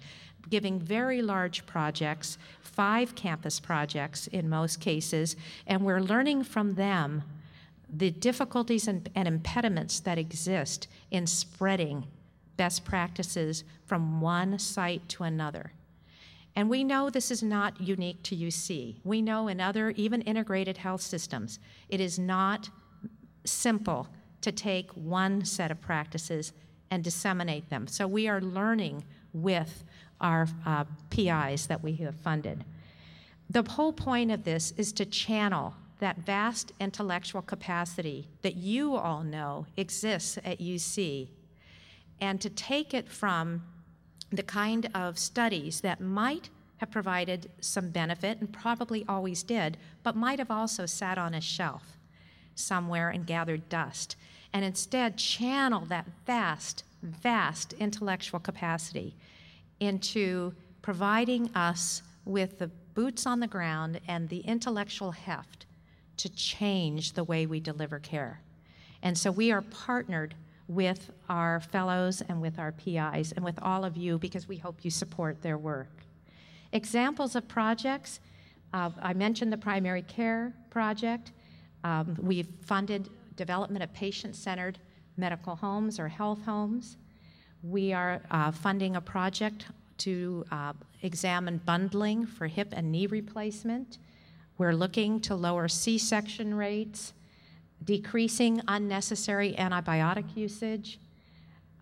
giving 0.50 0.80
very 0.80 1.22
large 1.22 1.64
projects, 1.66 2.36
five 2.60 3.14
campus 3.14 3.60
projects 3.60 4.26
in 4.26 4.48
most 4.48 4.80
cases, 4.80 5.36
and 5.66 5.84
we're 5.84 6.00
learning 6.00 6.42
from 6.42 6.74
them 6.74 7.22
the 7.92 8.10
difficulties 8.10 8.88
and, 8.88 9.08
and 9.14 9.28
impediments 9.28 10.00
that 10.00 10.18
exist 10.18 10.88
in 11.10 11.26
spreading 11.26 12.06
best 12.56 12.84
practices 12.84 13.64
from 13.84 14.20
one 14.20 14.58
site 14.58 15.06
to 15.10 15.24
another. 15.24 15.72
And 16.54 16.68
we 16.68 16.84
know 16.84 17.10
this 17.10 17.30
is 17.30 17.42
not 17.42 17.80
unique 17.80 18.22
to 18.24 18.36
UC. 18.36 18.96
We 19.04 19.22
know 19.22 19.48
in 19.48 19.60
other, 19.60 19.90
even 19.90 20.22
integrated 20.22 20.78
health 20.78 21.00
systems, 21.00 21.58
it 21.88 22.00
is 22.00 22.18
not 22.18 22.68
simple 23.44 24.08
to 24.42 24.52
take 24.52 24.90
one 24.92 25.44
set 25.44 25.70
of 25.70 25.80
practices 25.80 26.52
and 26.90 27.02
disseminate 27.02 27.70
them. 27.70 27.86
So 27.86 28.06
we 28.06 28.28
are 28.28 28.40
learning 28.40 29.04
with 29.32 29.84
our 30.20 30.46
uh, 30.66 30.84
PIs 31.10 31.66
that 31.66 31.82
we 31.82 31.94
have 31.96 32.14
funded. 32.16 32.64
The 33.48 33.62
whole 33.62 33.92
point 33.92 34.30
of 34.30 34.44
this 34.44 34.72
is 34.76 34.92
to 34.94 35.06
channel 35.06 35.74
that 36.02 36.18
vast 36.18 36.72
intellectual 36.80 37.40
capacity 37.40 38.26
that 38.42 38.56
you 38.56 38.96
all 38.96 39.22
know 39.22 39.64
exists 39.76 40.36
at 40.44 40.58
UC 40.58 41.28
and 42.20 42.40
to 42.40 42.50
take 42.50 42.92
it 42.92 43.08
from 43.08 43.62
the 44.30 44.42
kind 44.42 44.90
of 44.96 45.16
studies 45.16 45.80
that 45.82 46.00
might 46.00 46.50
have 46.78 46.90
provided 46.90 47.48
some 47.60 47.90
benefit 47.90 48.40
and 48.40 48.52
probably 48.52 49.04
always 49.08 49.44
did, 49.44 49.76
but 50.02 50.16
might 50.16 50.40
have 50.40 50.50
also 50.50 50.86
sat 50.86 51.18
on 51.18 51.34
a 51.34 51.40
shelf 51.40 51.96
somewhere 52.56 53.10
and 53.10 53.24
gathered 53.24 53.68
dust, 53.68 54.16
and 54.52 54.64
instead 54.64 55.16
channel 55.16 55.84
that 55.86 56.06
vast, 56.26 56.82
vast 57.04 57.74
intellectual 57.74 58.40
capacity 58.40 59.14
into 59.78 60.52
providing 60.82 61.48
us 61.54 62.02
with 62.24 62.58
the 62.58 62.66
boots 62.92 63.24
on 63.24 63.38
the 63.38 63.46
ground 63.46 64.00
and 64.08 64.28
the 64.28 64.40
intellectual 64.40 65.12
heft 65.12 65.66
to 66.22 66.28
change 66.28 67.12
the 67.14 67.24
way 67.24 67.46
we 67.46 67.58
deliver 67.58 67.98
care. 67.98 68.40
And 69.02 69.18
so 69.18 69.32
we 69.32 69.50
are 69.50 69.62
partnered 69.62 70.36
with 70.68 71.10
our 71.28 71.58
fellows 71.58 72.22
and 72.28 72.40
with 72.40 72.60
our 72.60 72.70
PIs 72.70 73.32
and 73.32 73.44
with 73.44 73.58
all 73.60 73.84
of 73.84 73.96
you 73.96 74.18
because 74.18 74.46
we 74.46 74.56
hope 74.56 74.84
you 74.84 74.90
support 74.90 75.42
their 75.42 75.58
work. 75.58 75.90
Examples 76.72 77.34
of 77.34 77.48
projects 77.48 78.20
uh, 78.72 78.90
I 79.02 79.12
mentioned 79.12 79.52
the 79.52 79.58
primary 79.58 80.02
care 80.02 80.54
project. 80.70 81.32
Um, 81.84 82.16
we've 82.22 82.48
funded 82.64 83.10
development 83.36 83.82
of 83.82 83.92
patient 83.92 84.36
centered 84.36 84.78
medical 85.16 85.56
homes 85.56 85.98
or 85.98 86.08
health 86.08 86.42
homes. 86.44 86.96
We 87.62 87.92
are 87.92 88.22
uh, 88.30 88.50
funding 88.50 88.96
a 88.96 89.00
project 89.00 89.66
to 89.98 90.44
uh, 90.50 90.72
examine 91.02 91.58
bundling 91.66 92.26
for 92.26 92.46
hip 92.46 92.72
and 92.72 92.90
knee 92.90 93.06
replacement. 93.06 93.98
We're 94.58 94.74
looking 94.74 95.20
to 95.22 95.34
lower 95.34 95.68
C 95.68 95.98
section 95.98 96.54
rates, 96.54 97.14
decreasing 97.84 98.60
unnecessary 98.68 99.54
antibiotic 99.58 100.36
usage, 100.36 100.98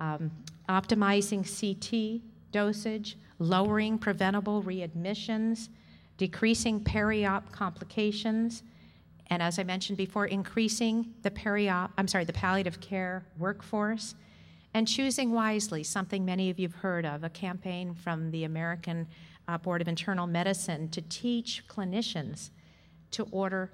um, 0.00 0.30
optimizing 0.68 1.42
CT 1.44 2.22
dosage, 2.52 3.16
lowering 3.38 3.98
preventable 3.98 4.62
readmissions, 4.62 5.68
decreasing 6.16 6.80
peri-op 6.80 7.50
complications, 7.52 8.62
and 9.30 9.42
as 9.42 9.58
I 9.58 9.62
mentioned 9.62 9.96
before, 9.96 10.26
increasing 10.26 11.14
the 11.22 11.30
peri-op, 11.30 11.92
I'm 11.96 12.08
sorry, 12.08 12.24
the 12.24 12.32
palliative 12.32 12.80
care 12.80 13.24
workforce, 13.38 14.16
and 14.74 14.86
choosing 14.86 15.32
wisely, 15.32 15.82
something 15.82 16.24
many 16.24 16.50
of 16.50 16.58
you 16.58 16.68
have 16.68 16.76
heard 16.76 17.06
of, 17.06 17.24
a 17.24 17.30
campaign 17.30 17.94
from 17.94 18.30
the 18.32 18.44
American 18.44 19.06
uh, 19.48 19.58
Board 19.58 19.80
of 19.80 19.88
Internal 19.88 20.26
Medicine 20.26 20.88
to 20.90 21.02
teach 21.02 21.64
clinicians 21.68 22.50
to 23.12 23.26
order 23.30 23.70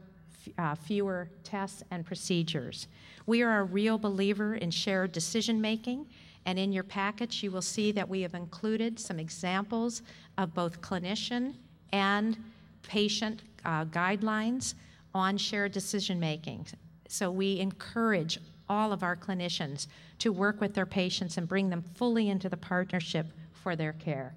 uh, 0.58 0.74
fewer 0.74 1.28
tests 1.42 1.82
and 1.90 2.04
procedures. 2.04 2.88
We 3.26 3.42
are 3.42 3.60
a 3.60 3.64
real 3.64 3.98
believer 3.98 4.54
in 4.54 4.70
shared 4.70 5.12
decision 5.12 5.60
making, 5.60 6.06
and 6.44 6.58
in 6.58 6.72
your 6.72 6.84
package, 6.84 7.42
you 7.42 7.50
will 7.50 7.62
see 7.62 7.90
that 7.92 8.08
we 8.08 8.20
have 8.22 8.34
included 8.34 9.00
some 9.00 9.18
examples 9.18 10.02
of 10.38 10.54
both 10.54 10.80
clinician 10.80 11.54
and 11.92 12.36
patient 12.82 13.42
uh, 13.64 13.84
guidelines 13.86 14.74
on 15.14 15.36
shared 15.36 15.72
decision 15.72 16.20
making. 16.20 16.66
So 17.08 17.30
we 17.30 17.58
encourage 17.58 18.38
all 18.68 18.92
of 18.92 19.02
our 19.02 19.16
clinicians 19.16 19.86
to 20.18 20.32
work 20.32 20.60
with 20.60 20.74
their 20.74 20.86
patients 20.86 21.36
and 21.36 21.48
bring 21.48 21.70
them 21.70 21.82
fully 21.94 22.28
into 22.28 22.48
the 22.48 22.56
partnership 22.56 23.26
for 23.52 23.76
their 23.76 23.92
care. 23.94 24.34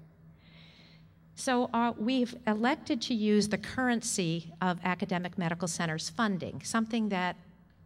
So 1.40 1.70
uh, 1.72 1.94
we've 1.96 2.36
elected 2.46 3.00
to 3.00 3.14
use 3.14 3.48
the 3.48 3.56
currency 3.56 4.52
of 4.60 4.78
academic 4.84 5.38
medical 5.38 5.66
centers 5.68 6.10
funding, 6.10 6.60
something 6.62 7.08
that 7.08 7.34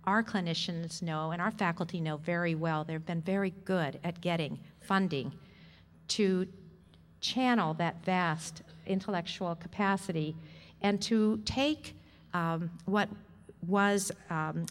our 0.03 0.25
clinicians 0.25 1.03
know 1.03 1.31
and 1.31 1.41
our 1.41 1.53
faculty 1.53 2.01
know 2.01 2.17
very 2.17 2.57
well. 2.57 2.83
They've 2.83 3.07
been 3.07 3.21
very 3.21 3.55
good 3.65 4.01
at 4.03 4.21
getting 4.21 4.59
funding 4.81 5.31
to 6.09 6.49
channel 7.21 7.75
that 7.75 8.05
vast 8.05 8.63
intellectual 8.87 9.55
capacity 9.55 10.35
and 10.83 11.01
to 11.03 11.41
take 11.45 11.95
um, 12.33 12.73
what 12.87 13.09
was 13.69 14.11
um, 14.31 14.67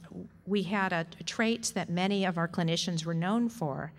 we 0.45 0.61
had 0.61 0.91
a, 0.91 1.05
traits 1.23 1.69
that 1.69 1.89
many 1.89 2.25
of 2.25 2.37
our 2.37 2.49
clinicians 2.49 3.05
were 3.05 3.13
known 3.13 3.47
for 3.47 3.93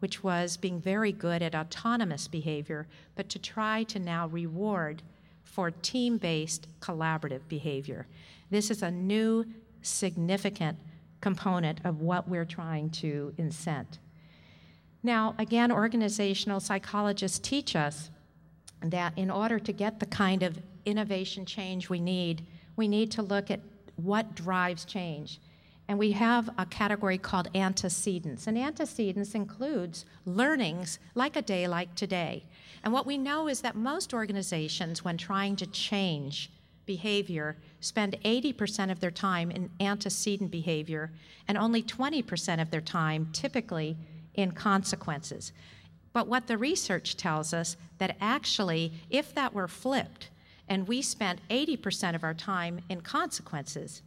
which 0.00 0.22
was 0.22 0.56
being 0.56 0.80
very 0.80 1.12
good 1.12 1.42
at 1.42 1.54
autonomous 1.54 2.28
behavior, 2.28 2.86
but 3.14 3.28
to 3.28 3.38
try 3.38 3.84
to 3.84 3.98
now 3.98 4.26
reward 4.26 5.02
for 5.44 5.70
team 5.70 6.18
based 6.18 6.66
collaborative 6.80 7.40
behavior. 7.48 8.06
This 8.50 8.70
is 8.70 8.82
a 8.82 8.90
new, 8.90 9.44
significant 9.82 10.78
component 11.20 11.80
of 11.84 12.00
what 12.00 12.28
we're 12.28 12.44
trying 12.44 12.90
to 12.90 13.32
incent. 13.38 13.98
Now, 15.02 15.34
again, 15.38 15.72
organizational 15.72 16.60
psychologists 16.60 17.38
teach 17.38 17.74
us 17.74 18.10
that 18.82 19.16
in 19.16 19.30
order 19.30 19.58
to 19.58 19.72
get 19.72 20.00
the 20.00 20.06
kind 20.06 20.42
of 20.42 20.58
innovation 20.84 21.44
change 21.44 21.88
we 21.88 22.00
need, 22.00 22.46
we 22.76 22.88
need 22.88 23.10
to 23.12 23.22
look 23.22 23.50
at 23.50 23.60
what 23.96 24.34
drives 24.34 24.84
change. 24.84 25.40
And 25.90 25.98
we 25.98 26.12
have 26.12 26.48
a 26.56 26.66
category 26.66 27.18
called 27.18 27.48
antecedents. 27.52 28.46
And 28.46 28.56
antecedents 28.56 29.34
includes 29.34 30.04
learnings 30.24 31.00
like 31.16 31.34
a 31.34 31.42
day 31.42 31.66
like 31.66 31.96
today. 31.96 32.44
And 32.84 32.92
what 32.92 33.06
we 33.06 33.18
know 33.18 33.48
is 33.48 33.60
that 33.62 33.74
most 33.74 34.14
organizations, 34.14 35.04
when 35.04 35.16
trying 35.16 35.56
to 35.56 35.66
change 35.66 36.52
behavior, 36.86 37.56
spend 37.80 38.16
80% 38.24 38.92
of 38.92 39.00
their 39.00 39.10
time 39.10 39.50
in 39.50 39.68
antecedent 39.80 40.52
behavior 40.52 41.10
and 41.48 41.58
only 41.58 41.82
20% 41.82 42.62
of 42.62 42.70
their 42.70 42.80
time 42.80 43.28
typically 43.32 43.96
in 44.34 44.52
consequences. 44.52 45.52
But 46.12 46.28
what 46.28 46.46
the 46.46 46.56
research 46.56 47.16
tells 47.16 47.52
us 47.52 47.76
that 47.98 48.16
actually, 48.20 48.92
if 49.10 49.34
that 49.34 49.52
were 49.52 49.66
flipped, 49.66 50.28
and 50.68 50.86
we 50.86 51.02
spent 51.02 51.40
80% 51.50 52.14
of 52.14 52.22
our 52.22 52.34
time 52.34 52.78
in 52.88 53.00
consequences, 53.00 54.02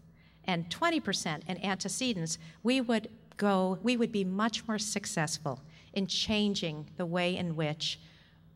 and 0.46 0.70
20% 0.70 1.48
in 1.48 1.64
antecedents, 1.64 2.38
we 2.64 2.82
would 2.82 3.10
go, 3.38 3.80
we 3.84 3.98
would 3.98 4.12
be 4.12 4.24
much 4.24 4.68
more 4.68 4.80
successful 4.80 5.62
in 5.94 6.08
changing 6.08 6.90
the 6.98 7.06
way 7.06 7.36
in 7.36 7.56
which 7.56 8.00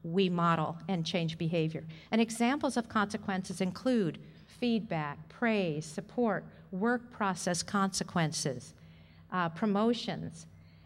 we 0.04 0.30
model 0.30 0.78
and 0.88 1.06
change 1.06 1.38
behavior. 1.38 1.84
And 2.12 2.22
examples 2.22 2.78
of 2.78 2.90
consequences 2.90 3.62
include 3.62 4.20
feedback, 4.46 5.30
praise, 5.30 5.86
support, 5.86 6.46
work 6.72 7.12
process 7.12 7.64
consequences, 7.64 8.74
uh, 9.32 9.50
promotions, 9.50 10.46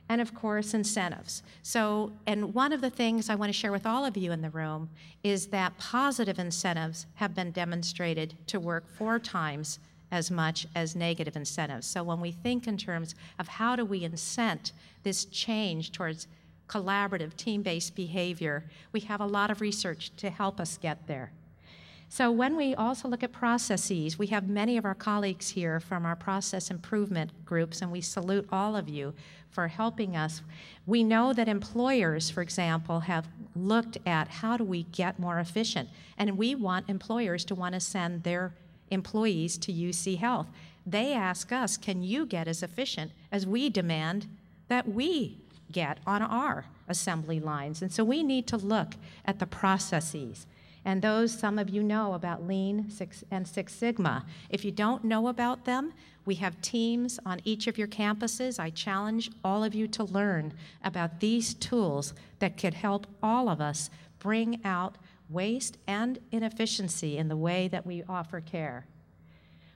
and 0.09 0.19
of 0.19 0.35
course, 0.35 0.73
incentives. 0.73 1.41
So, 1.63 2.11
and 2.27 2.53
one 2.53 2.73
of 2.73 2.81
the 2.81 2.89
things 2.89 3.29
I 3.29 3.35
want 3.35 3.49
to 3.49 3.57
share 3.57 3.71
with 3.71 3.85
all 3.85 4.03
of 4.03 4.17
you 4.17 4.33
in 4.33 4.41
the 4.41 4.49
room 4.49 4.89
is 5.23 5.47
that 5.47 5.77
positive 5.77 6.37
incentives 6.37 7.05
have 7.15 7.33
been 7.33 7.51
demonstrated 7.51 8.35
to 8.47 8.59
work 8.59 8.89
four 8.89 9.19
times 9.19 9.79
as 10.11 10.29
much 10.29 10.67
as 10.75 10.95
negative 10.95 11.35
incentives. 11.35 11.87
So 11.87 12.03
when 12.03 12.19
we 12.19 12.31
think 12.31 12.67
in 12.67 12.77
terms 12.77 13.15
of 13.39 13.47
how 13.47 13.75
do 13.75 13.85
we 13.85 14.01
incent 14.01 14.71
this 15.03 15.25
change 15.25 15.91
towards 15.91 16.27
collaborative, 16.67 17.35
team 17.35 17.61
based 17.61 17.95
behavior, 17.95 18.65
we 18.91 19.01
have 19.01 19.21
a 19.21 19.25
lot 19.25 19.51
of 19.51 19.61
research 19.61 20.15
to 20.17 20.29
help 20.29 20.59
us 20.59 20.77
get 20.77 21.07
there. 21.07 21.31
So, 22.13 22.29
when 22.29 22.57
we 22.57 22.75
also 22.75 23.07
look 23.07 23.23
at 23.23 23.31
processes, 23.31 24.19
we 24.19 24.27
have 24.27 24.49
many 24.49 24.75
of 24.75 24.83
our 24.83 24.93
colleagues 24.93 25.51
here 25.51 25.79
from 25.79 26.05
our 26.05 26.17
process 26.17 26.69
improvement 26.69 27.31
groups, 27.45 27.81
and 27.81 27.89
we 27.89 28.01
salute 28.01 28.49
all 28.51 28.75
of 28.75 28.89
you 28.89 29.13
for 29.49 29.69
helping 29.69 30.17
us. 30.17 30.41
We 30.85 31.05
know 31.05 31.31
that 31.31 31.47
employers, 31.47 32.29
for 32.29 32.41
example, 32.41 32.99
have 32.99 33.29
looked 33.55 33.97
at 34.05 34.27
how 34.27 34.57
do 34.57 34.65
we 34.65 34.83
get 34.83 35.19
more 35.19 35.39
efficient, 35.39 35.87
and 36.17 36.37
we 36.37 36.53
want 36.53 36.89
employers 36.89 37.45
to 37.45 37.55
want 37.55 37.75
to 37.75 37.79
send 37.79 38.23
their 38.23 38.53
employees 38.91 39.57
to 39.57 39.71
UC 39.71 40.17
Health. 40.17 40.47
They 40.85 41.13
ask 41.13 41.51
us, 41.51 41.77
can 41.77 42.03
you 42.03 42.25
get 42.25 42.47
as 42.47 42.63
efficient 42.63 43.11
as 43.31 43.47
we 43.47 43.69
demand 43.69 44.27
that 44.67 44.87
we 44.87 45.37
get 45.71 45.99
on 46.05 46.21
our 46.21 46.65
assembly 46.87 47.39
lines? 47.39 47.81
And 47.81 47.91
so 47.91 48.03
we 48.03 48.23
need 48.23 48.47
to 48.47 48.57
look 48.57 48.93
at 49.25 49.39
the 49.39 49.45
processes. 49.45 50.45
And 50.83 51.01
those, 51.01 51.37
some 51.37 51.59
of 51.59 51.69
you 51.69 51.83
know 51.83 52.13
about 52.13 52.47
Lean 52.47 52.89
Six 52.89 53.23
and 53.29 53.47
Six 53.47 53.73
Sigma. 53.73 54.25
If 54.49 54.65
you 54.65 54.71
don't 54.71 55.03
know 55.03 55.27
about 55.27 55.65
them, 55.65 55.93
we 56.25 56.35
have 56.35 56.61
teams 56.61 57.19
on 57.25 57.41
each 57.43 57.67
of 57.67 57.77
your 57.77 57.87
campuses. 57.87 58.59
I 58.59 58.69
challenge 58.71 59.31
all 59.43 59.63
of 59.63 59.75
you 59.75 59.87
to 59.89 60.03
learn 60.03 60.53
about 60.83 61.19
these 61.19 61.53
tools 61.53 62.13
that 62.39 62.57
could 62.57 62.73
help 62.73 63.07
all 63.21 63.49
of 63.49 63.61
us 63.61 63.89
bring 64.19 64.59
out 64.63 64.95
waste 65.31 65.77
and 65.87 66.19
inefficiency 66.31 67.17
in 67.17 67.27
the 67.27 67.37
way 67.37 67.67
that 67.67 67.85
we 67.85 68.03
offer 68.07 68.41
care. 68.41 68.85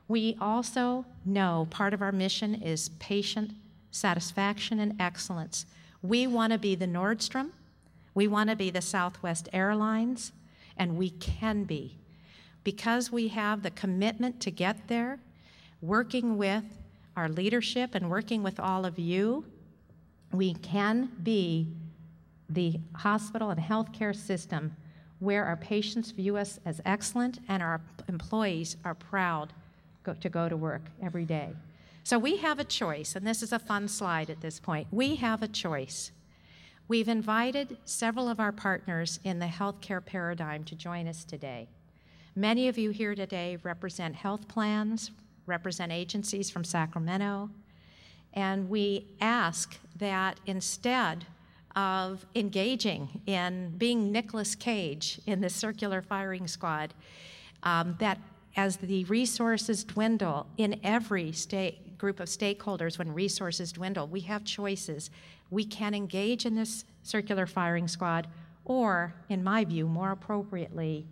We 0.07 0.37
also 0.39 1.05
know 1.25 1.67
part 1.71 1.93
of 1.93 2.01
our 2.01 2.11
mission 2.11 2.55
is 2.55 2.89
patient 2.99 3.51
satisfaction 3.95 4.81
and 4.81 4.93
excellence. 4.99 5.65
We 6.01 6.27
want 6.27 6.51
to 6.51 6.59
be 6.59 6.75
the 6.75 6.85
Nordstrom, 6.85 7.51
we 8.13 8.27
want 8.27 8.49
to 8.49 8.55
be 8.55 8.69
the 8.69 8.81
Southwest 8.81 9.47
Airlines, 9.53 10.33
and 10.77 10.97
we 10.97 11.11
can 11.11 11.63
be. 11.63 11.97
Because 12.63 13.11
we 13.11 13.29
have 13.29 13.63
the 13.63 13.71
commitment 13.71 14.41
to 14.41 14.51
get 14.51 14.87
there, 14.87 15.19
working 15.81 16.37
with 16.37 16.63
our 17.15 17.29
leadership 17.29 17.95
and 17.95 18.09
working 18.09 18.43
with 18.43 18.59
all 18.59 18.85
of 18.85 18.99
you, 18.99 19.45
we 20.31 20.53
can 20.55 21.11
be 21.23 21.69
the 22.49 22.79
hospital 22.95 23.49
and 23.49 23.59
healthcare 23.59 24.15
system 24.15 24.75
where 25.19 25.45
our 25.45 25.55
patients 25.55 26.11
view 26.11 26.37
us 26.37 26.59
as 26.65 26.81
excellent 26.85 27.39
and 27.47 27.63
our 27.63 27.81
employees 28.07 28.77
are 28.83 28.95
proud 28.95 29.53
go, 30.03 30.13
to 30.13 30.29
go 30.29 30.49
to 30.49 30.57
work 30.57 30.83
every 31.01 31.25
day. 31.25 31.49
So 32.03 32.19
we 32.19 32.37
have 32.37 32.59
a 32.59 32.63
choice, 32.63 33.15
and 33.15 33.25
this 33.25 33.41
is 33.41 33.51
a 33.51 33.59
fun 33.59 33.87
slide 33.87 34.29
at 34.29 34.41
this 34.41 34.59
point. 34.59 34.87
We 34.91 35.15
have 35.15 35.41
a 35.41 35.47
choice. 35.47 36.11
We've 36.87 37.09
invited 37.09 37.77
several 37.85 38.29
of 38.29 38.39
our 38.39 38.51
partners 38.51 39.19
in 39.23 39.39
the 39.39 39.47
healthcare 39.47 40.05
paradigm 40.05 40.63
to 40.65 40.75
join 40.75 41.07
us 41.07 41.23
today. 41.23 41.67
Many 42.35 42.67
of 42.67 42.77
you 42.77 42.91
here 42.91 43.15
today 43.15 43.57
represent 43.63 44.13
health 44.13 44.47
plans, 44.47 45.09
represent 45.47 45.91
agencies 45.91 46.51
from 46.51 46.63
Sacramento, 46.63 47.49
and 48.33 48.69
we 48.69 49.07
ask 49.21 49.77
that 49.97 50.39
instead 50.45 51.25
of 51.75 52.25
engaging 52.35 53.21
in 53.25 53.73
being 53.77 54.11
Nicolas 54.11 54.55
Cage 54.55 55.19
in 55.25 55.41
the 55.41 55.49
circular 55.49 56.01
firing 56.01 56.47
squad, 56.47 56.93
um, 57.63 57.95
that 57.99 58.19
as 58.55 58.77
the 58.77 59.03
resources 59.05 59.83
dwindle 59.83 60.47
in 60.57 60.79
every 60.83 61.31
state, 61.31 61.97
group 61.97 62.19
of 62.19 62.27
stakeholders, 62.27 62.97
when 62.97 63.13
resources 63.13 63.71
dwindle, 63.71 64.07
we 64.07 64.21
have 64.21 64.43
choices. 64.43 65.09
We 65.49 65.65
can 65.65 65.93
engage 65.93 66.45
in 66.45 66.55
this 66.55 66.85
circular 67.03 67.45
firing 67.45 67.87
squad, 67.87 68.27
or, 68.63 69.13
in 69.29 69.43
my 69.43 69.63
view, 69.63 69.87
more 69.87 70.11
appropriately, 70.11 71.07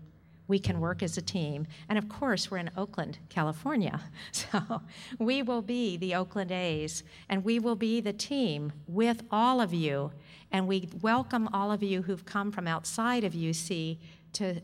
we 0.48 0.60
can 0.60 0.80
work 0.80 1.02
as 1.02 1.18
a 1.18 1.22
team. 1.22 1.66
And 1.90 1.98
of 1.98 2.10
course, 2.10 2.52
we're 2.52 2.58
in 2.58 2.70
Oakland, 2.78 3.18
California. 3.30 4.02
So 4.32 4.82
we 5.20 5.42
will 5.42 5.62
be 5.62 5.98
the 5.98 6.16
Oakland 6.16 6.52
A's, 6.52 7.04
and 7.30 7.44
we 7.44 7.60
will 7.60 7.76
be 7.76 8.02
the 8.02 8.14
team 8.14 8.74
with 8.88 9.24
all 9.32 9.62
of 9.62 9.74
you. 9.74 10.12
And 10.54 10.68
we 10.68 10.88
welcome 11.02 11.50
all 11.52 11.72
of 11.72 11.82
you 11.82 12.04
who've 12.04 12.26
come 12.26 12.52
from 12.52 12.68
outside 12.68 13.24
of 13.24 13.34
UC 13.34 13.98
to 14.34 14.62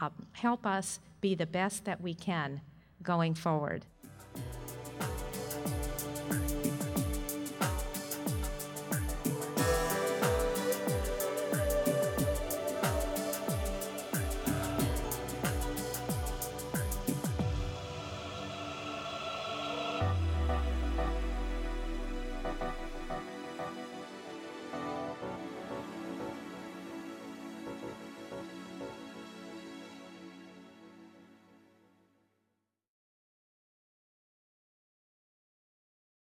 uh, 0.00 0.10
help 0.32 0.64
us 0.64 1.00
be 1.20 1.34
the 1.34 1.46
best 1.46 1.84
that 1.84 2.00
we 2.00 2.14
can 2.14 2.60
going 3.02 3.34
forward. 3.34 3.84